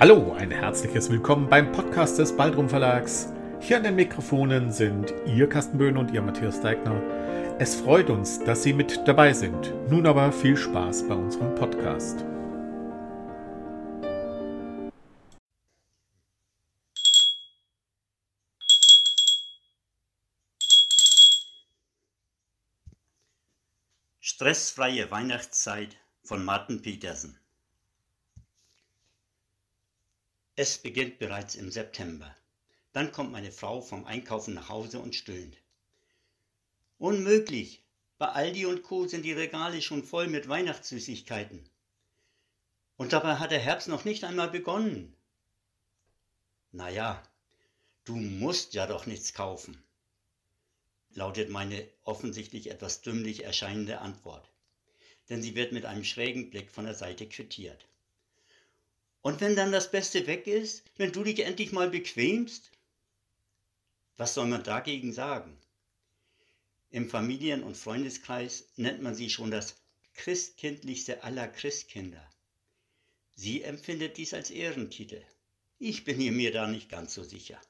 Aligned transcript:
Hallo, 0.00 0.32
ein 0.32 0.52
herzliches 0.52 1.10
Willkommen 1.10 1.48
beim 1.48 1.72
Podcast 1.72 2.20
des 2.20 2.36
Baldrum 2.36 2.68
Verlags. 2.68 3.32
Hier 3.58 3.78
an 3.78 3.82
den 3.82 3.96
Mikrofonen 3.96 4.70
sind 4.70 5.12
Ihr 5.26 5.48
Carsten 5.48 5.76
Böhn 5.76 5.96
und 5.96 6.12
Ihr 6.12 6.22
Matthias 6.22 6.60
Deigner. 6.60 7.02
Es 7.58 7.74
freut 7.74 8.08
uns, 8.08 8.38
dass 8.44 8.62
Sie 8.62 8.72
mit 8.72 9.08
dabei 9.08 9.32
sind. 9.32 9.74
Nun 9.90 10.06
aber 10.06 10.30
viel 10.30 10.56
Spaß 10.56 11.08
bei 11.08 11.16
unserem 11.16 11.52
Podcast. 11.56 12.24
Stressfreie 24.20 25.10
Weihnachtszeit 25.10 25.96
von 26.22 26.44
Martin 26.44 26.82
Petersen 26.82 27.40
Es 30.60 30.76
beginnt 30.76 31.20
bereits 31.20 31.54
im 31.54 31.70
September. 31.70 32.34
Dann 32.92 33.12
kommt 33.12 33.30
meine 33.30 33.52
Frau 33.52 33.80
vom 33.80 34.04
Einkaufen 34.06 34.54
nach 34.54 34.68
Hause 34.68 34.98
und 34.98 35.14
stöhnt. 35.14 35.56
Unmöglich! 36.98 37.84
Bei 38.18 38.30
Aldi 38.30 38.66
und 38.66 38.82
Co. 38.82 39.06
sind 39.06 39.22
die 39.22 39.32
Regale 39.32 39.80
schon 39.80 40.02
voll 40.02 40.26
mit 40.26 40.48
Weihnachtssüßigkeiten. 40.48 41.70
Und 42.96 43.12
dabei 43.12 43.36
hat 43.36 43.52
der 43.52 43.60
Herbst 43.60 43.86
noch 43.86 44.04
nicht 44.04 44.24
einmal 44.24 44.50
begonnen. 44.50 45.16
Na 46.72 46.90
ja, 46.90 47.22
du 48.04 48.16
musst 48.16 48.74
ja 48.74 48.88
doch 48.88 49.06
nichts 49.06 49.34
kaufen, 49.34 49.80
lautet 51.10 51.50
meine 51.50 51.88
offensichtlich 52.02 52.68
etwas 52.72 53.00
dümmlich 53.02 53.44
erscheinende 53.44 54.00
Antwort, 54.00 54.50
denn 55.28 55.40
sie 55.40 55.54
wird 55.54 55.70
mit 55.70 55.84
einem 55.84 56.02
schrägen 56.02 56.50
Blick 56.50 56.72
von 56.72 56.84
der 56.84 56.94
Seite 56.94 57.28
quittiert. 57.28 57.87
Und 59.22 59.40
wenn 59.40 59.56
dann 59.56 59.72
das 59.72 59.90
Beste 59.90 60.26
weg 60.26 60.46
ist, 60.46 60.84
wenn 60.96 61.12
du 61.12 61.24
dich 61.24 61.40
endlich 61.40 61.72
mal 61.72 61.90
bequemst? 61.90 62.70
Was 64.16 64.34
soll 64.34 64.46
man 64.46 64.62
dagegen 64.62 65.12
sagen? 65.12 65.56
Im 66.90 67.10
Familien- 67.10 67.62
und 67.62 67.76
Freundeskreis 67.76 68.68
nennt 68.76 69.02
man 69.02 69.14
sie 69.14 69.28
schon 69.28 69.50
das 69.50 69.76
christkindlichste 70.14 71.22
aller 71.22 71.46
Christkinder. 71.48 72.24
Sie 73.34 73.62
empfindet 73.62 74.16
dies 74.16 74.34
als 74.34 74.50
Ehrentitel. 74.50 75.22
Ich 75.78 76.04
bin 76.04 76.18
mir 76.36 76.50
da 76.50 76.66
nicht 76.66 76.88
ganz 76.88 77.14
so 77.14 77.22
sicher. 77.22 77.60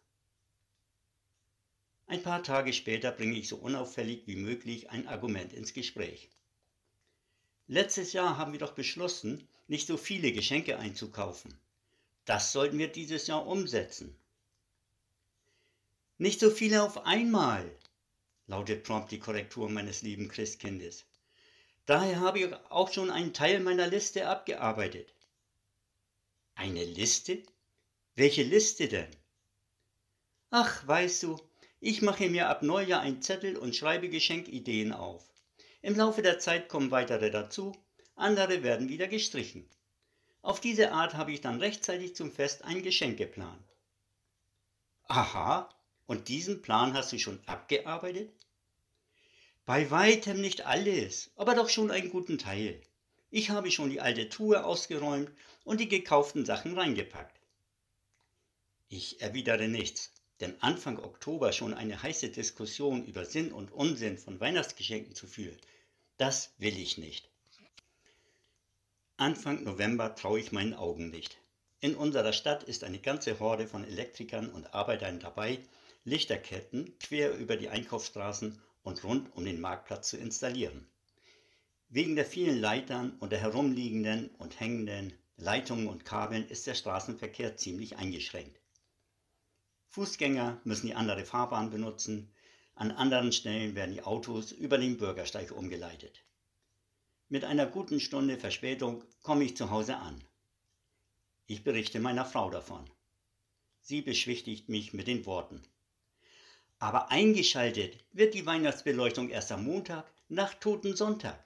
Ein 2.06 2.22
paar 2.22 2.42
Tage 2.42 2.72
später 2.72 3.12
bringe 3.12 3.38
ich 3.38 3.48
so 3.48 3.56
unauffällig 3.56 4.26
wie 4.26 4.36
möglich 4.36 4.88
ein 4.88 5.06
Argument 5.06 5.52
ins 5.52 5.74
Gespräch. 5.74 6.30
Letztes 7.66 8.14
Jahr 8.14 8.38
haben 8.38 8.52
wir 8.52 8.58
doch 8.58 8.72
beschlossen, 8.72 9.46
nicht 9.68 9.86
so 9.86 9.96
viele 9.96 10.32
Geschenke 10.32 10.78
einzukaufen. 10.78 11.56
Das 12.24 12.52
sollten 12.52 12.78
wir 12.78 12.88
dieses 12.88 13.26
Jahr 13.26 13.46
umsetzen. 13.46 14.16
Nicht 16.16 16.40
so 16.40 16.50
viele 16.50 16.82
auf 16.82 17.06
einmal, 17.06 17.70
lautet 18.46 18.82
prompt 18.82 19.12
die 19.12 19.20
Korrektur 19.20 19.70
meines 19.70 20.02
lieben 20.02 20.28
Christkindes. 20.28 21.04
Daher 21.86 22.20
habe 22.20 22.40
ich 22.40 22.54
auch 22.70 22.92
schon 22.92 23.10
einen 23.10 23.32
Teil 23.32 23.60
meiner 23.60 23.86
Liste 23.86 24.26
abgearbeitet. 24.26 25.14
Eine 26.54 26.84
Liste? 26.84 27.42
Welche 28.14 28.42
Liste 28.42 28.88
denn? 28.88 29.08
Ach, 30.50 30.86
weißt 30.86 31.22
du, 31.22 31.38
ich 31.78 32.02
mache 32.02 32.28
mir 32.28 32.48
ab 32.48 32.62
Neujahr 32.62 33.00
einen 33.00 33.22
Zettel 33.22 33.56
und 33.56 33.76
schreibe 33.76 34.08
Geschenkideen 34.08 34.92
auf. 34.92 35.24
Im 35.82 35.94
Laufe 35.94 36.22
der 36.22 36.40
Zeit 36.40 36.68
kommen 36.68 36.90
weitere 36.90 37.30
dazu, 37.30 37.76
andere 38.18 38.62
werden 38.62 38.88
wieder 38.88 39.08
gestrichen. 39.08 39.68
Auf 40.42 40.60
diese 40.60 40.92
Art 40.92 41.14
habe 41.14 41.32
ich 41.32 41.40
dann 41.40 41.60
rechtzeitig 41.60 42.14
zum 42.14 42.32
Fest 42.32 42.64
einen 42.64 42.82
Geschenkeplan. 42.82 43.58
Aha, 45.06 45.68
und 46.06 46.28
diesen 46.28 46.62
Plan 46.62 46.94
hast 46.94 47.12
du 47.12 47.18
schon 47.18 47.40
abgearbeitet? 47.46 48.30
Bei 49.66 49.90
weitem 49.90 50.40
nicht 50.40 50.66
alles, 50.66 51.30
aber 51.36 51.54
doch 51.54 51.68
schon 51.68 51.90
einen 51.90 52.10
guten 52.10 52.38
Teil. 52.38 52.80
Ich 53.30 53.50
habe 53.50 53.70
schon 53.70 53.90
die 53.90 54.00
alte 54.00 54.28
Truhe 54.28 54.64
ausgeräumt 54.64 55.30
und 55.64 55.80
die 55.80 55.88
gekauften 55.88 56.46
Sachen 56.46 56.78
reingepackt. 56.78 57.38
Ich 58.88 59.20
erwidere 59.20 59.68
nichts, 59.68 60.12
denn 60.40 60.54
Anfang 60.62 60.98
Oktober 60.98 61.52
schon 61.52 61.74
eine 61.74 62.02
heiße 62.02 62.30
Diskussion 62.30 63.04
über 63.04 63.26
Sinn 63.26 63.52
und 63.52 63.70
Unsinn 63.70 64.16
von 64.16 64.40
Weihnachtsgeschenken 64.40 65.14
zu 65.14 65.26
führen, 65.26 65.58
das 66.16 66.54
will 66.56 66.78
ich 66.78 66.96
nicht. 66.96 67.28
Anfang 69.20 69.64
November 69.64 70.14
traue 70.14 70.38
ich 70.38 70.52
meinen 70.52 70.74
Augen 70.74 71.10
nicht. 71.10 71.38
In 71.80 71.96
unserer 71.96 72.32
Stadt 72.32 72.62
ist 72.62 72.84
eine 72.84 73.00
ganze 73.00 73.40
Horde 73.40 73.66
von 73.66 73.82
Elektrikern 73.82 74.48
und 74.48 74.74
Arbeitern 74.74 75.18
dabei, 75.18 75.58
Lichterketten 76.04 76.96
quer 77.00 77.36
über 77.36 77.56
die 77.56 77.68
Einkaufsstraßen 77.68 78.62
und 78.84 79.02
rund 79.02 79.34
um 79.34 79.44
den 79.44 79.60
Marktplatz 79.60 80.10
zu 80.10 80.18
installieren. 80.18 80.86
Wegen 81.88 82.14
der 82.14 82.26
vielen 82.26 82.60
Leitern 82.60 83.16
und 83.18 83.32
der 83.32 83.40
herumliegenden 83.40 84.28
und 84.38 84.60
hängenden 84.60 85.12
Leitungen 85.36 85.88
und 85.88 86.04
Kabeln 86.04 86.46
ist 86.46 86.68
der 86.68 86.74
Straßenverkehr 86.74 87.56
ziemlich 87.56 87.96
eingeschränkt. 87.96 88.60
Fußgänger 89.88 90.60
müssen 90.62 90.86
die 90.86 90.94
andere 90.94 91.24
Fahrbahn 91.24 91.70
benutzen, 91.70 92.30
an 92.76 92.92
anderen 92.92 93.32
Stellen 93.32 93.74
werden 93.74 93.94
die 93.94 94.02
Autos 94.02 94.52
über 94.52 94.78
den 94.78 94.96
Bürgersteig 94.96 95.50
umgeleitet. 95.50 96.22
Mit 97.30 97.44
einer 97.44 97.66
guten 97.66 98.00
Stunde 98.00 98.38
Verspätung 98.38 99.04
komme 99.22 99.44
ich 99.44 99.56
zu 99.56 99.70
Hause 99.70 99.98
an. 99.98 100.24
Ich 101.46 101.62
berichte 101.62 102.00
meiner 102.00 102.24
Frau 102.24 102.48
davon. 102.48 102.88
Sie 103.82 104.00
beschwichtigt 104.00 104.70
mich 104.70 104.94
mit 104.94 105.06
den 105.06 105.26
Worten. 105.26 105.62
Aber 106.78 107.10
eingeschaltet 107.10 108.02
wird 108.12 108.32
die 108.32 108.46
Weihnachtsbeleuchtung 108.46 109.28
erst 109.28 109.52
am 109.52 109.64
Montag 109.64 110.10
nach 110.28 110.54
Toten 110.54 110.96
Sonntag. 110.96 111.44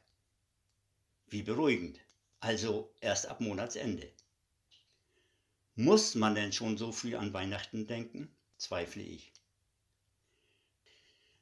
Wie 1.26 1.42
beruhigend. 1.42 1.98
Also 2.38 2.92
erst 3.00 3.26
ab 3.26 3.40
Monatsende. 3.40 4.12
Muss 5.74 6.14
man 6.14 6.34
denn 6.34 6.52
schon 6.52 6.76
so 6.76 6.92
früh 6.92 7.16
an 7.16 7.32
Weihnachten 7.32 7.86
denken? 7.86 8.32
zweifle 8.56 9.02
ich. 9.02 9.32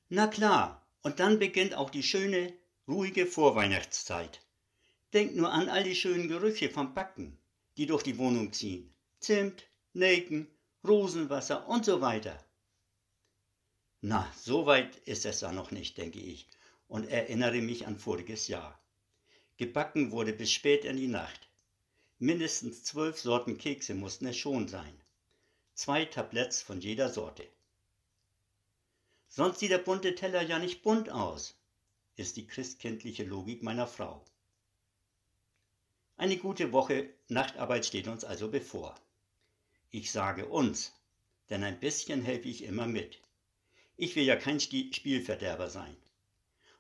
Na 0.09 0.27
klar, 0.29 0.87
und 1.03 1.21
dann 1.21 1.39
beginnt 1.39 1.75
auch 1.75 1.91
die 1.91 2.03
schöne, 2.03 2.53
ruhige 2.91 3.25
Vorweihnachtszeit. 3.25 4.41
Denk 5.13 5.37
nur 5.37 5.53
an 5.53 5.69
all 5.69 5.85
die 5.85 5.95
schönen 5.95 6.27
Gerüche 6.27 6.69
vom 6.69 6.93
Backen, 6.93 7.39
die 7.77 7.87
durch 7.87 8.03
die 8.03 8.19
Wohnung 8.19 8.53
ziehen. 8.53 8.93
Zimt, 9.21 9.65
Nelken, 9.93 10.49
Rosenwasser 10.83 11.69
und 11.69 11.85
so 11.85 12.01
weiter. 12.01 12.37
Na, 14.01 14.33
so 14.37 14.67
weit 14.67 14.97
ist 15.05 15.25
es 15.25 15.39
da 15.39 15.53
noch 15.53 15.71
nicht, 15.71 15.99
denke 15.99 16.19
ich, 16.19 16.49
und 16.89 17.09
erinnere 17.09 17.61
mich 17.61 17.87
an 17.87 17.97
voriges 17.97 18.49
Jahr. 18.49 18.77
Gebacken 19.57 20.11
wurde 20.11 20.33
bis 20.33 20.51
spät 20.51 20.85
in 20.85 20.97
die 20.97 21.07
Nacht. 21.07 21.49
Mindestens 22.19 22.83
zwölf 22.83 23.21
Sorten 23.21 23.57
Kekse 23.57 23.95
mussten 23.95 24.27
es 24.27 24.37
schon 24.37 24.67
sein. 24.67 25.01
Zwei 25.75 26.07
Tabletts 26.07 26.61
von 26.61 26.81
jeder 26.81 27.09
Sorte. 27.09 27.47
Sonst 29.29 29.61
sieht 29.61 29.71
der 29.71 29.79
bunte 29.79 30.17
Teller 30.17 30.43
ja 30.43 30.59
nicht 30.59 30.83
bunt 30.83 31.09
aus, 31.09 31.60
ist 32.21 32.37
die 32.37 32.47
christkindliche 32.47 33.25
Logik 33.25 33.63
meiner 33.63 33.87
Frau. 33.87 34.25
Eine 36.17 36.37
gute 36.37 36.71
Woche 36.73 37.09
Nachtarbeit 37.29 37.87
steht 37.87 38.07
uns 38.07 38.25
also 38.25 38.51
bevor. 38.51 38.95
Ich 39.91 40.13
sage 40.13 40.47
uns, 40.47 40.93
denn 41.49 41.65
ein 41.65 41.81
bisschen 41.81 42.23
helfe 42.23 42.49
ich 42.49 42.63
immer 42.65 42.87
mit. 42.87 43.19
Ich 43.97 44.15
will 44.17 44.25
ja 44.25 44.37
kein 44.37 44.61
Spielverderber 44.61 45.71
sein. 45.71 45.97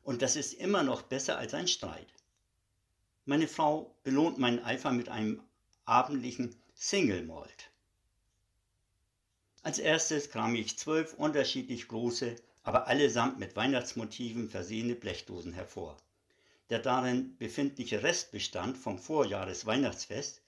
Und 0.02 0.22
das 0.22 0.36
ist 0.36 0.52
immer 0.54 0.82
noch 0.82 1.02
besser 1.02 1.38
als 1.38 1.54
ein 1.54 1.68
Streit. 1.68 2.12
Meine 3.24 3.48
Frau 3.48 3.94
belohnt 4.02 4.38
meinen 4.38 4.62
Eifer 4.62 4.92
mit 4.92 5.08
einem 5.08 5.42
abendlichen 5.84 6.54
Single 6.74 7.24
Malt. 7.24 7.70
Als 9.62 9.78
erstes 9.78 10.30
kram 10.30 10.54
ich 10.54 10.78
zwölf 10.78 11.14
unterschiedlich 11.14 11.88
große, 11.88 12.36
aber 12.62 12.86
allesamt 12.86 13.38
mit 13.38 13.56
Weihnachtsmotiven 13.56 14.48
versehene 14.48 14.94
Blechdosen 14.94 15.52
hervor. 15.52 15.96
Der 16.68 16.78
darin 16.78 17.36
befindliche 17.38 18.02
Restbestand 18.02 18.78
vom 18.78 18.98
Vorjahresweihnachtsfest 18.98 20.42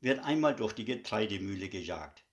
wird 0.00 0.24
einmal 0.24 0.54
durch 0.54 0.72
die 0.72 0.84
Getreidemühle 0.84 1.68
gejagt. 1.68 2.24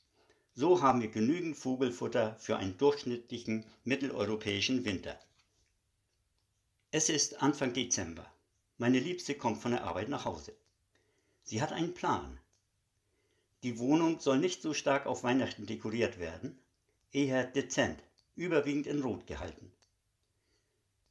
So 0.54 0.82
haben 0.82 1.02
wir 1.02 1.10
genügend 1.10 1.58
Vogelfutter 1.58 2.36
für 2.40 2.58
einen 2.58 2.78
durchschnittlichen 2.78 3.66
mitteleuropäischen 3.84 4.86
Winter. 4.86 5.20
Es 6.92 7.10
ist 7.10 7.42
Anfang 7.42 7.74
Dezember. 7.74 8.26
Meine 8.78 9.00
Liebste 9.00 9.36
kommt 9.36 9.62
von 9.62 9.72
der 9.72 9.84
Arbeit 9.84 10.08
nach 10.10 10.26
Hause. 10.26 10.56
Sie 11.44 11.62
hat 11.62 11.74
einen 11.74 11.94
Plan. 11.94 12.40
Die 13.64 13.78
Wohnung 13.80 14.20
soll 14.20 14.38
nicht 14.38 14.62
so 14.62 14.74
stark 14.74 15.06
auf 15.06 15.24
Weihnachten 15.24 15.66
dekoriert 15.66 16.20
werden, 16.20 16.58
eher 17.12 17.44
dezent, 17.44 18.02
überwiegend 18.36 18.88
in 18.88 19.02
Rot 19.02 19.28
gehalten. 19.28 19.72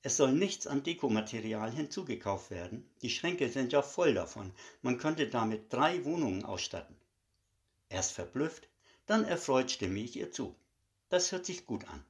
Es 0.03 0.19
soll 0.19 0.33
nichts 0.33 0.67
an 0.67 0.83
Dekomaterial 0.83 1.71
hinzugekauft 1.71 2.51
werden. 2.51 2.87
Die 3.01 3.09
Schränke 3.09 3.49
sind 3.49 3.73
ja 3.73 3.81
voll 3.81 4.13
davon. 4.13 4.53
Man 4.83 4.99
könnte 4.99 5.29
damit 5.29 5.73
drei 5.73 6.05
Wohnungen 6.05 6.45
ausstatten. 6.45 6.95
Erst 7.89 8.13
verblüfft, 8.13 8.69
dann 9.07 9.25
erfreut 9.25 9.71
stimme 9.71 10.01
ich 10.01 10.17
ihr 10.17 10.31
zu. 10.31 10.55
Das 11.09 11.33
hört 11.33 11.47
sich 11.47 11.65
gut 11.65 11.89
an. 11.89 12.05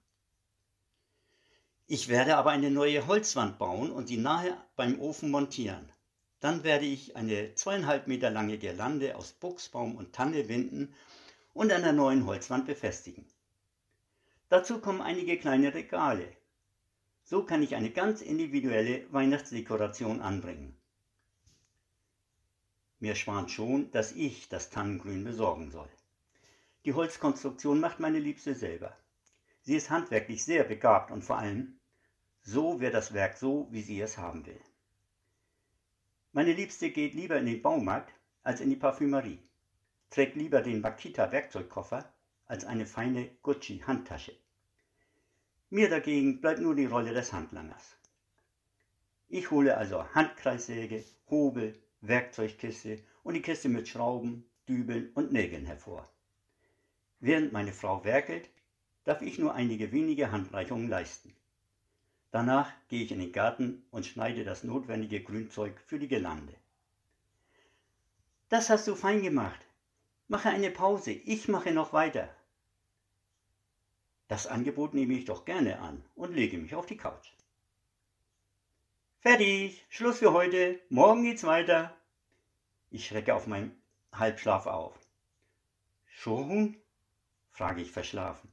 Ich 1.87 2.09
werde 2.09 2.37
aber 2.37 2.51
eine 2.51 2.71
neue 2.71 3.07
Holzwand 3.07 3.59
bauen 3.59 3.93
und 3.93 4.09
sie 4.09 4.17
nahe 4.17 4.57
beim 4.75 4.99
Ofen 4.99 5.31
montieren. 5.31 5.93
Dann 6.41 6.65
werde 6.65 6.87
ich 6.87 7.15
eine 7.15 7.55
zweieinhalb 7.55 8.07
Meter 8.07 8.31
lange 8.31 8.59
Girlande 8.59 9.17
aus 9.17 9.33
Buchsbaum 9.33 9.95
und 9.95 10.13
Tanne 10.13 10.49
winden 10.49 10.95
und 11.53 11.71
an 11.71 11.83
der 11.83 11.93
neuen 11.93 12.27
Holzwand 12.27 12.67
befestigen. 12.67 13.25
Dazu 14.55 14.79
kommen 14.79 15.01
einige 15.01 15.37
kleine 15.37 15.75
Regale. 15.75 16.29
So 17.25 17.45
kann 17.45 17.65
ich 17.65 17.75
eine 17.75 17.91
ganz 17.91 18.23
individuelle 18.23 19.13
Weihnachtsdekoration 19.13 20.21
anbringen. 20.21 20.77
Mir 23.01 23.17
schwant 23.17 23.51
schon, 23.51 23.91
dass 23.91 24.13
ich 24.13 24.49
das 24.49 24.71
Tannengrün 24.71 25.25
besorgen 25.25 25.73
soll. 25.73 25.89
Die 26.85 26.95
Holzkonstruktion 26.95 27.81
macht 27.81 27.99
meine 27.99 28.21
Liebste 28.21 28.55
selber. 28.55 28.97
Sie 29.63 29.75
ist 29.75 29.91
handwerklich 29.91 30.45
sehr 30.45 30.63
begabt 30.63 31.11
und 31.11 31.25
vor 31.25 31.39
allem, 31.39 31.81
so 32.41 32.81
wird 32.81 32.95
das 32.95 33.13
Werk 33.13 33.37
so, 33.37 33.67
wie 33.73 33.83
sie 33.83 34.01
es 34.01 34.19
haben 34.19 34.47
will. 34.47 34.61
Meine 36.31 36.53
Liebste 36.53 36.91
geht 36.91 37.15
lieber 37.15 37.39
in 37.39 37.47
den 37.47 37.61
Baumarkt 37.61 38.15
als 38.45 38.61
in 38.61 38.71
die 38.71 38.77
Parfümerie, 38.77 39.41
trägt 40.11 40.37
lieber 40.37 40.63
den 40.63 40.81
Bakita 40.81 41.33
Werkzeugkoffer 41.33 42.09
als 42.47 42.65
eine 42.65 42.87
feine 42.87 43.31
Gucci 43.43 43.81
Handtasche. 43.81 44.44
Mir 45.75 45.91
dagegen 45.91 46.41
bleibt 46.41 46.61
nur 46.61 46.77
die 46.77 46.87
Rolle 46.87 47.13
des 47.13 47.33
Handlangers. 47.33 47.97
Ich 49.27 49.51
hole 49.51 49.77
also 49.77 50.05
Handkreissäge, 50.15 51.03
Hobel, 51.29 51.77
Werkzeugkiste 52.01 53.01
und 53.25 53.35
die 53.35 53.43
Kiste 53.43 53.69
mit 53.69 53.89
Schrauben, 53.89 54.49
Dübeln 54.69 55.11
und 55.15 55.33
Nägeln 55.33 55.67
hervor. 55.67 56.09
Während 57.19 57.53
meine 57.53 57.73
Frau 57.73 58.05
werkelt, 58.05 58.49
darf 59.03 59.21
ich 59.21 59.41
nur 59.41 59.55
einige 59.55 59.91
wenige 59.91 60.31
Handreichungen 60.31 60.89
leisten. 60.89 61.35
Danach 62.31 62.71
gehe 62.87 63.03
ich 63.03 63.11
in 63.11 63.19
den 63.19 63.33
Garten 63.33 63.85
und 63.91 64.07
schneide 64.07 64.45
das 64.45 64.63
notwendige 64.63 65.25
Grünzeug 65.25 65.81
für 65.81 65.99
die 65.99 66.07
Gelande. 66.07 66.55
Das 68.49 68.71
hast 68.71 68.87
du 68.87 68.95
fein 68.95 69.23
gemacht. 69.23 69.67
Mache 70.29 70.51
eine 70.51 70.71
Pause, 70.71 71.11
ich 71.11 71.49
mache 71.49 71.73
noch 71.73 71.93
weiter. 71.93 72.29
Das 74.29 74.47
Angebot 74.47 74.95
nehme 74.95 75.15
ich 75.15 75.27
doch 75.27 75.45
gerne 75.45 75.81
an 75.81 76.03
und 76.15 76.35
lege 76.35 76.57
mich 76.59 76.75
auf 76.75 76.87
die 76.87 76.97
Couch. 76.97 77.33
Fertig, 79.21 79.85
Schluss 79.89 80.19
für 80.19 80.33
heute, 80.33 80.81
morgen 80.89 81.25
geht's 81.25 81.45
weiter. 81.45 81.95
Ich 82.91 83.07
schrecke 83.07 83.35
auf 83.35 83.47
meinem 83.47 83.73
Halbschlaf 84.13 84.67
auf. 84.67 84.99
Schon? 86.07 86.77
frage 87.51 87.83
ich 87.83 87.91
verschlafen. 87.91 88.51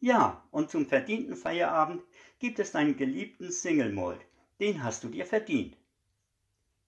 Ja, 0.00 0.42
und 0.50 0.70
zum 0.70 0.86
verdienten 0.86 1.36
Feierabend 1.36 2.02
gibt 2.38 2.58
es 2.58 2.72
deinen 2.72 2.96
geliebten 2.96 3.52
Single 3.52 3.92
Malt. 3.92 4.20
Den 4.58 4.82
hast 4.82 5.04
du 5.04 5.08
dir 5.08 5.26
verdient. 5.26 5.76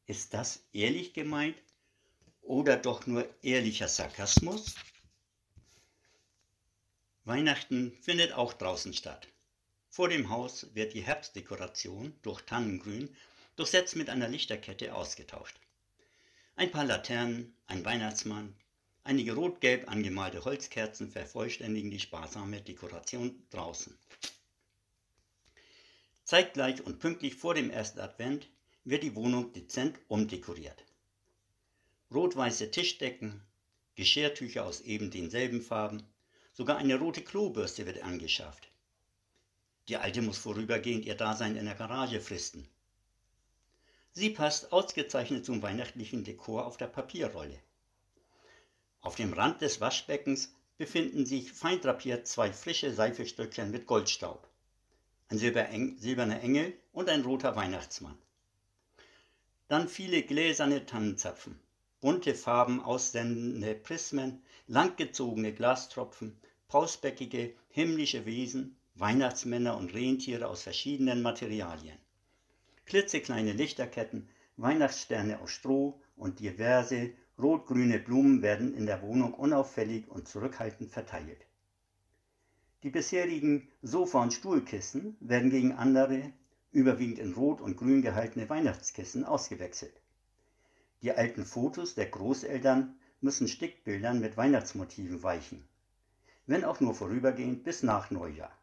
Ist 0.07 0.35
das 0.35 0.65
ehrlich 0.73 1.13
gemeint 1.13 1.57
oder 2.43 2.77
doch 2.77 3.07
nur 3.07 3.27
ehrlicher 3.43 3.89
Sarkasmus? 3.89 4.75
Weihnachten 7.25 7.97
findet 8.01 8.33
auch 8.33 8.53
draußen 8.53 8.95
statt. 8.95 9.29
Vor 9.89 10.09
dem 10.09 10.29
Haus 10.29 10.75
wird 10.75 10.95
die 10.95 11.03
Herbstdekoration 11.03 12.15
durch 12.23 12.43
Tannengrün 12.43 13.15
durchsetzt 13.57 13.97
mit 13.97 14.09
einer 14.09 14.29
Lichterkette 14.29 14.95
ausgetauscht. 14.95 15.57
Ein 16.57 16.71
paar 16.71 16.85
Laternen, 16.85 17.55
ein 17.67 17.85
Weihnachtsmann, 17.85 18.57
Einige 19.05 19.35
rot-gelb 19.35 19.91
angemalte 19.91 20.45
Holzkerzen 20.45 21.11
vervollständigen 21.11 21.91
die 21.91 21.99
sparsame 21.99 22.61
Dekoration 22.61 23.45
draußen. 23.51 23.99
Zeitgleich 26.23 26.87
und 26.87 27.01
pünktlich 27.01 27.35
vor 27.35 27.55
dem 27.55 27.69
ersten 27.69 27.99
Advent 27.99 28.49
wird 28.85 29.03
die 29.03 29.17
Wohnung 29.17 29.53
dezent 29.53 29.99
umdekoriert. 30.07 30.85
Rot-weiße 32.15 32.71
Tischdecken, 32.71 33.43
Geschirrtücher 33.97 34.65
aus 34.65 34.81
eben 34.83 35.11
denselben 35.11 35.63
Farben, 35.63 36.05
sogar 36.53 36.77
eine 36.79 36.99
rote 36.99 37.23
Klobürste 37.23 37.87
wird 37.87 38.03
angeschafft. 38.03 38.69
Die 39.89 39.97
alte 39.97 40.23
muss 40.23 40.39
vorübergehend 40.39 41.05
ihr 41.05 41.17
Dasein 41.17 41.57
in 41.57 41.65
der 41.65 41.75
Garage 41.75 42.21
fristen. 42.21 42.69
Sie 44.13 44.31
passt 44.31 44.73
ausgezeichnet 44.73 45.45
zum 45.45 45.63
weihnachtlichen 45.63 46.23
Dekor 46.23 46.67
auf 46.67 46.77
der 46.77 46.87
Papierrolle. 46.87 47.59
Auf 49.01 49.17
dem 49.17 49.33
Rand 49.33 49.63
des 49.63 49.81
Waschbeckens 49.81 50.55
befinden 50.77 51.27
sich 51.27 51.53
fein 51.53 51.81
drapiert 51.81 52.29
zwei 52.29 52.53
frische 52.53 52.93
Seifestückchen 52.93 53.71
mit 53.71 53.87
Goldstaub, 53.87 54.47
ein 55.29 55.39
silberner 55.39 56.41
Engel 56.41 56.75
und 56.93 57.09
ein 57.09 57.23
roter 57.23 57.57
Weihnachtsmann. 57.57 58.19
Dann 59.69 59.89
viele 59.89 60.23
gläserne 60.23 60.85
Tannenzapfen, 60.85 61.59
bunte 62.03 62.35
Farben 62.35 62.81
aussendende 62.81 63.77
Prismen, 63.77 64.43
langgezogene 64.67 65.53
Glastropfen, 65.53 66.37
pausbäckige 66.67 67.55
himmlische 67.69 68.27
Wesen, 68.27 68.77
Weihnachtsmänner 68.97 69.77
und 69.77 69.95
Rentiere 69.95 70.49
aus 70.49 70.65
verschiedenen 70.65 71.23
Materialien. 71.23 71.97
Klitzekleine 72.87 73.53
Lichterketten, 73.53 74.29
Weihnachtssterne 74.57 75.41
aus 75.41 75.53
Stroh 75.53 76.01
und 76.17 76.41
diverse 76.41 77.11
Rot-grüne 77.39 78.01
Blumen 78.01 78.43
werden 78.43 78.75
in 78.75 78.87
der 78.87 79.01
Wohnung 79.01 79.33
unauffällig 79.33 80.09
und 80.09 80.27
zurückhaltend 80.27 80.91
verteilt. 80.91 81.47
Die 82.83 82.91
bisherigen 82.91 83.69
Sofa- 83.81 84.25
und 84.25 84.33
Stuhlkissen 84.33 85.17
werden 85.21 85.51
gegen 85.51 85.73
andere, 85.73 86.33
überwiegend 86.73 87.21
in 87.21 87.33
Rot 87.35 87.61
und 87.61 87.77
Grün 87.77 88.03
gehaltene 88.03 88.49
Weihnachtskissen 88.49 89.25
ausgewechselt. 89.25 90.02
Die 91.03 91.13
alten 91.13 91.45
Fotos 91.45 91.95
der 91.97 92.07
Großeltern 92.07 92.95
müssen 93.21 93.49
Stickbildern 93.49 94.21
mit 94.21 94.37
Weihnachtsmotiven 94.37 95.23
weichen, 95.23 95.67
wenn 96.47 96.65
auch 96.65 96.81
nur 96.81 96.95
vorübergehend 96.95 97.65
bis 97.65 97.83
nach 97.83 98.11
Neujahr. 98.11 98.57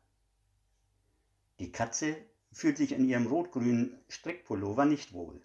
Die 1.59 1.71
Katze 1.71 2.15
fühlt 2.53 2.77
sich 2.77 2.93
in 2.93 3.07
ihrem 3.07 3.27
rot-grünen 3.27 3.99
Strickpullover 4.07 4.85
nicht 4.85 5.11
wohl. 5.11 5.41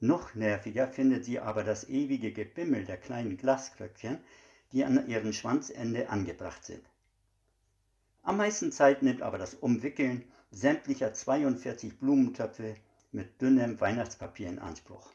Noch 0.00 0.34
nerviger 0.34 0.86
findet 0.86 1.24
sie 1.24 1.40
aber 1.40 1.64
das 1.64 1.88
ewige 1.88 2.32
Gebimmel 2.32 2.84
der 2.84 2.98
kleinen 2.98 3.38
Glaskröckchen, 3.38 4.18
die 4.72 4.84
an 4.84 5.08
ihrem 5.08 5.32
Schwanzende 5.32 6.10
angebracht 6.10 6.64
sind. 6.64 6.84
Am 8.22 8.36
meisten 8.36 8.70
Zeit 8.70 9.02
nimmt 9.02 9.22
aber 9.22 9.38
das 9.38 9.54
Umwickeln 9.54 10.24
sämtlicher 10.50 11.14
42 11.14 11.98
Blumentöpfe 11.98 12.76
mit 13.12 13.40
dünnem 13.40 13.80
Weihnachtspapier 13.80 14.48
in 14.48 14.58
Anspruch. 14.58 15.10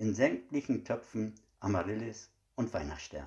In 0.00 0.14
sämtlichen 0.14 0.84
Töpfen 0.84 1.34
Amaryllis 1.58 2.30
und 2.54 2.72
Weihnachtsstern. 2.72 3.26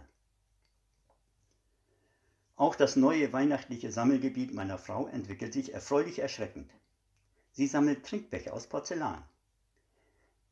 Auch 2.56 2.75
das 2.75 2.96
neue 2.96 3.34
weihnachtliche 3.34 3.92
Sammelgebiet 3.92 4.54
meiner 4.54 4.78
Frau 4.78 5.08
entwickelt 5.08 5.51
sich 5.51 5.74
erfreulich 5.74 6.20
erschreckend. 6.20 6.72
Sie 7.51 7.68
sammelt 7.68 8.06
Trinkbecher 8.06 8.54
aus 8.54 8.68
Porzellan. 8.68 9.22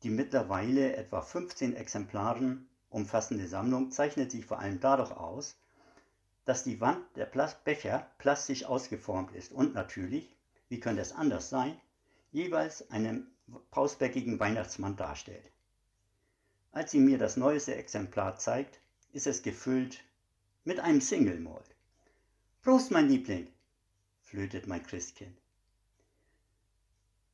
Die 0.02 0.10
mittlerweile 0.10 0.94
etwa 0.94 1.22
15 1.22 1.74
Exemplaren 1.74 2.68
umfassende 2.90 3.46
Sammlung 3.46 3.90
zeichnet 3.90 4.30
sich 4.30 4.44
vor 4.44 4.58
allem 4.58 4.78
dadurch 4.78 5.12
aus, 5.12 5.56
dass 6.44 6.64
die 6.64 6.82
Wand 6.82 7.02
der 7.16 7.30
Becher 7.64 8.10
plastisch 8.18 8.66
ausgeformt 8.66 9.32
ist 9.32 9.52
und 9.52 9.72
natürlich, 9.72 10.36
wie 10.68 10.80
könnte 10.80 11.00
es 11.00 11.12
anders 11.12 11.48
sein, 11.48 11.80
jeweils 12.30 12.90
einen 12.90 13.34
pausbäckigen 13.70 14.38
Weihnachtsmann 14.38 14.96
darstellt. 14.96 15.50
Als 16.72 16.92
sie 16.92 17.00
mir 17.00 17.18
das 17.18 17.36
neueste 17.36 17.74
Exemplar 17.74 18.36
zeigt, 18.36 18.80
ist 19.12 19.26
es 19.26 19.42
gefüllt 19.42 20.04
mit 20.64 20.78
einem 20.78 21.00
Single 21.00 21.40
Malt. 21.40 21.74
Prost, 22.62 22.92
mein 22.92 23.08
Liebling, 23.08 23.48
flötet 24.20 24.68
mein 24.68 24.84
Christkind. 24.84 25.36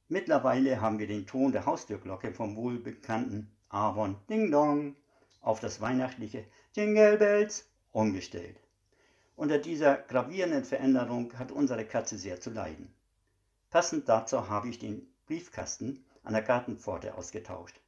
Mittlerweile 0.08 0.80
haben 0.80 0.98
wir 0.98 1.06
den 1.06 1.26
Ton 1.26 1.52
der 1.52 1.66
Haustürglocke 1.66 2.32
vom 2.32 2.56
wohlbekannten 2.56 3.50
Avon 3.68 4.16
Ding 4.30 4.50
Dong 4.50 4.96
auf 5.42 5.60
das 5.60 5.80
weihnachtliche 5.82 6.46
Jingle 6.74 7.18
Bells 7.18 7.68
umgestellt. 7.92 8.58
Unter 9.34 9.58
dieser 9.58 9.96
gravierenden 9.96 10.64
Veränderung 10.64 11.38
hat 11.38 11.52
unsere 11.52 11.84
Katze 11.84 12.16
sehr 12.16 12.40
zu 12.40 12.50
leiden. 12.50 12.94
Passend 13.68 14.08
dazu 14.08 14.48
habe 14.48 14.70
ich 14.70 14.78
den 14.78 15.06
Briefkasten 15.26 16.04
an 16.22 16.32
der 16.32 16.42
Gartenpforte 16.42 17.14
ausgetauscht. 17.16 17.78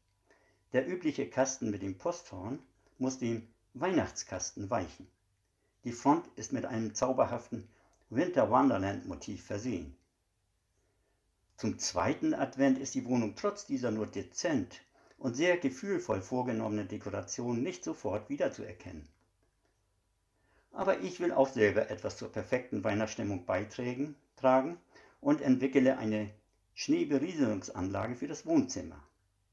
Der 0.72 0.86
übliche 0.86 1.30
Kasten 1.30 1.70
mit 1.70 1.82
dem 1.82 1.96
Posthorn 1.96 2.58
muss 2.98 3.18
dem 3.18 3.48
Weihnachtskasten 3.74 4.68
weichen. 4.68 5.06
Die 5.84 5.92
Front 5.92 6.26
ist 6.36 6.52
mit 6.52 6.66
einem 6.66 6.94
zauberhaften 6.94 7.68
Winter 8.10 8.50
Wonderland 8.50 9.06
Motiv 9.06 9.44
versehen. 9.44 9.96
Zum 11.56 11.78
zweiten 11.78 12.34
Advent 12.34 12.78
ist 12.78 12.94
die 12.94 13.04
Wohnung 13.04 13.34
trotz 13.34 13.66
dieser 13.66 13.90
nur 13.90 14.06
dezent 14.06 14.82
und 15.16 15.34
sehr 15.34 15.56
gefühlvoll 15.56 16.20
vorgenommenen 16.20 16.88
Dekoration 16.88 17.62
nicht 17.62 17.82
sofort 17.82 18.28
wiederzuerkennen. 18.28 19.08
Aber 20.72 21.00
ich 21.00 21.18
will 21.18 21.32
auch 21.32 21.48
selber 21.48 21.90
etwas 21.90 22.16
zur 22.16 22.30
perfekten 22.30 22.84
Weihnachtsstimmung 22.84 23.46
beitragen 23.46 24.16
tragen 24.36 24.78
und 25.20 25.40
entwickle 25.40 25.98
eine 25.98 26.30
Schneeberieselungsanlage 26.74 28.14
für 28.14 28.28
das 28.28 28.46
Wohnzimmer, 28.46 29.02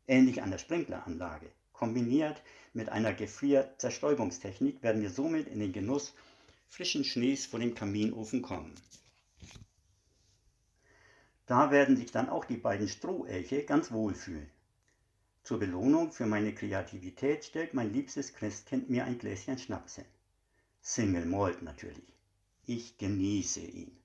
ähnlich 0.08 0.42
einer 0.42 0.58
Sprinkleranlage. 0.58 1.52
Kombiniert 1.74 2.42
mit 2.74 2.90
einer 2.90 3.14
Gefrier-Zerstäubungstechnik 3.14 4.82
werden 4.82 5.02
wir 5.02 5.10
somit 5.10 5.48
in 5.48 5.60
den 5.60 5.74
Genuss 5.74 6.14
frischen 6.70 7.04
Schnees 7.04 7.46
vor 7.46 7.60
dem 7.60 7.76
Kaminofen 7.76 8.42
kommen. 8.42 8.74
Da 11.46 11.72
werden 11.72 11.96
sich 11.96 12.12
dann 12.12 12.30
auch 12.30 12.46
die 12.46 12.58
beiden 12.58 12.88
Strohelche 12.88 13.64
ganz 13.64 13.92
wohl 13.92 14.16
fühlen. 14.16 14.50
Zur 15.44 15.60
Belohnung 15.60 16.12
für 16.12 16.26
meine 16.26 16.56
Kreativität 16.56 17.46
stellt 17.46 17.76
mein 17.76 17.94
liebstes 17.94 18.34
Christkind 18.34 18.90
mir 18.90 19.06
ein 19.06 19.20
Gläschen 19.20 19.60
Schnaps 19.60 19.96
hin. 19.98 20.06
Single 20.82 21.26
Malt 21.26 21.62
natürlich. 21.62 22.18
Ich 22.66 22.98
genieße 22.98 23.60
ihn. 23.60 23.96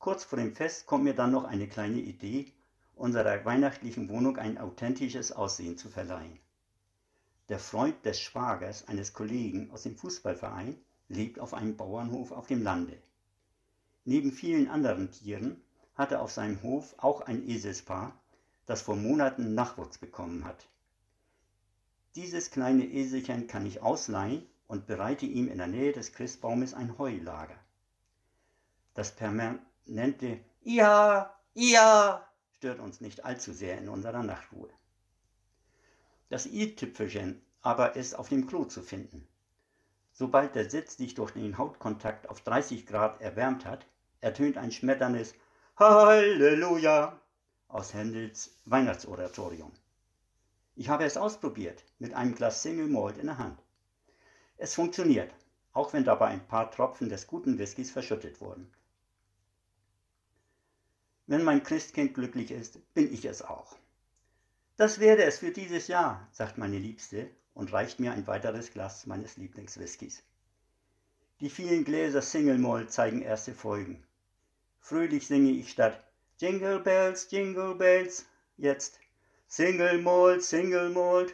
Kurz 0.00 0.24
vor 0.24 0.38
dem 0.38 0.56
Fest 0.56 0.86
kommt 0.86 1.04
mir 1.04 1.14
dann 1.14 1.30
noch 1.30 1.44
eine 1.44 1.68
kleine 1.68 2.00
Idee, 2.00 2.52
unserer 3.00 3.44
weihnachtlichen 3.46 4.10
Wohnung 4.10 4.36
ein 4.36 4.58
authentisches 4.58 5.32
Aussehen 5.32 5.78
zu 5.78 5.88
verleihen. 5.88 6.38
Der 7.48 7.58
Freund 7.58 8.04
des 8.04 8.20
Schwagers 8.20 8.86
eines 8.88 9.14
Kollegen 9.14 9.70
aus 9.70 9.84
dem 9.84 9.96
Fußballverein 9.96 10.76
lebt 11.08 11.40
auf 11.40 11.54
einem 11.54 11.76
Bauernhof 11.76 12.30
auf 12.30 12.46
dem 12.46 12.62
Lande. 12.62 12.96
Neben 14.04 14.32
vielen 14.32 14.68
anderen 14.68 15.10
Tieren 15.10 15.60
hat 15.94 16.12
er 16.12 16.20
auf 16.20 16.30
seinem 16.30 16.62
Hof 16.62 16.94
auch 16.98 17.22
ein 17.22 17.48
Eselspaar, 17.48 18.12
das 18.66 18.82
vor 18.82 18.96
Monaten 18.96 19.54
Nachwuchs 19.54 19.98
bekommen 19.98 20.44
hat. 20.44 20.68
Dieses 22.14 22.50
kleine 22.50 22.84
Eselchen 22.84 23.46
kann 23.46 23.66
ich 23.66 23.82
ausleihen 23.82 24.46
und 24.66 24.86
bereite 24.86 25.26
ihm 25.26 25.48
in 25.48 25.58
der 25.58 25.66
Nähe 25.66 25.92
des 25.92 26.12
Christbaumes 26.12 26.74
ein 26.74 26.98
Heulager. 26.98 27.58
Das 28.94 29.16
permanente 29.16 30.38
Ja, 30.62 31.34
ja 31.54 32.29
stört 32.60 32.80
uns 32.80 33.00
nicht 33.00 33.24
allzu 33.24 33.54
sehr 33.54 33.78
in 33.78 33.88
unserer 33.88 34.22
Nachtruhe. 34.22 34.68
Das 36.28 36.44
i-Tüpfelchen 36.44 37.40
aber 37.62 37.96
ist 37.96 38.12
auf 38.12 38.28
dem 38.28 38.46
Klo 38.46 38.66
zu 38.66 38.82
finden. 38.82 39.26
Sobald 40.12 40.54
der 40.54 40.68
Sitz 40.68 40.98
sich 40.98 41.14
durch 41.14 41.30
den 41.30 41.56
Hautkontakt 41.56 42.28
auf 42.28 42.42
30 42.42 42.84
Grad 42.84 43.18
erwärmt 43.22 43.64
hat, 43.64 43.86
ertönt 44.20 44.58
ein 44.58 44.72
schmetterndes 44.72 45.34
Halleluja 45.78 47.18
aus 47.68 47.94
Händels 47.94 48.54
Weihnachtsoratorium. 48.66 49.72
Ich 50.76 50.90
habe 50.90 51.04
es 51.04 51.16
ausprobiert 51.16 51.82
mit 51.98 52.12
einem 52.12 52.34
Glas 52.34 52.62
Single 52.62 52.88
Malt 52.88 53.16
in 53.16 53.26
der 53.26 53.38
Hand. 53.38 53.58
Es 54.58 54.74
funktioniert, 54.74 55.32
auch 55.72 55.94
wenn 55.94 56.04
dabei 56.04 56.26
ein 56.26 56.46
paar 56.46 56.70
Tropfen 56.70 57.08
des 57.08 57.26
guten 57.26 57.58
Whiskys 57.58 57.90
verschüttet 57.90 58.38
wurden. 58.42 58.70
Wenn 61.30 61.44
mein 61.44 61.62
Christkind 61.62 62.14
glücklich 62.14 62.50
ist, 62.50 62.80
bin 62.92 63.14
ich 63.14 63.24
es 63.24 63.40
auch. 63.40 63.76
Das 64.76 64.98
werde 64.98 65.22
es 65.22 65.38
für 65.38 65.52
dieses 65.52 65.86
Jahr, 65.86 66.26
sagt 66.32 66.58
meine 66.58 66.76
Liebste 66.76 67.30
und 67.54 67.72
reicht 67.72 68.00
mir 68.00 68.10
ein 68.10 68.26
weiteres 68.26 68.72
Glas 68.72 69.06
meines 69.06 69.36
Lieblingswhiskys. 69.36 70.24
Die 71.38 71.48
vielen 71.48 71.84
Gläser 71.84 72.20
Single 72.20 72.58
Malt 72.58 72.90
zeigen 72.90 73.22
erste 73.22 73.54
Folgen. 73.54 74.02
Fröhlich 74.80 75.28
singe 75.28 75.52
ich 75.52 75.70
statt 75.70 76.02
Jingle 76.38 76.80
Bells, 76.80 77.30
Jingle 77.30 77.76
Bells 77.76 78.26
jetzt 78.56 78.98
Single 79.46 80.02
Malt, 80.02 80.42
Single 80.42 80.90
Malt. 80.90 81.32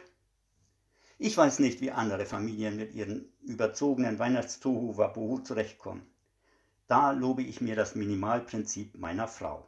Ich 1.17 1.35
weiß 1.35 1.57
nicht, 1.57 1.81
wie 1.81 1.89
andere 1.89 2.27
Familien 2.27 2.77
mit 2.77 2.93
ihren 2.93 3.33
überzogenen 3.41 4.19
Weihnachtstohu 4.19 4.95
Wabohu 4.95 5.39
zurechtkommen. 5.39 6.05
Da 6.85 7.09
lobe 7.13 7.41
ich 7.41 7.61
mir 7.61 7.75
das 7.75 7.95
Minimalprinzip 7.95 8.95
meiner 8.95 9.27
Frau. 9.27 9.67